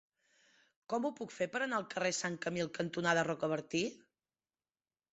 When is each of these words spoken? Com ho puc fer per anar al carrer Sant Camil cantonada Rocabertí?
Com 0.93 1.05
ho 1.05 1.11
puc 1.19 1.35
fer 1.35 1.49
per 1.57 1.61
anar 1.67 1.79
al 1.81 1.87
carrer 1.93 2.13
Sant 2.23 2.41
Camil 2.49 2.75
cantonada 2.81 3.29
Rocabertí? 3.31 3.87